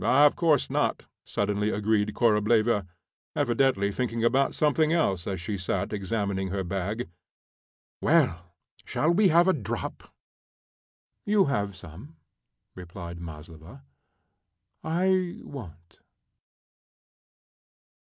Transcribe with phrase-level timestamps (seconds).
[0.03, 2.87] "Of course not," suddenly agreed Korableva,
[3.35, 7.07] evidently thinking about something else as she sat examining her bag.
[8.01, 8.51] "Well,
[8.83, 10.11] shall we have a drop?"
[11.23, 12.15] "You have some,"
[12.75, 13.83] replied Maslova.
[14.83, 15.99] "I won't."